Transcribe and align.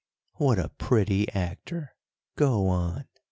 "What 0.37 0.57
a 0.57 0.69
pretty 0.79 1.31
actor! 1.31 1.93
go 2.35 2.67
on! 2.69 3.05